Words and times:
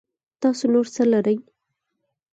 تاسو 0.41 0.63
نور 0.73 0.85
څه 0.93 1.03
لرئ 1.11 1.37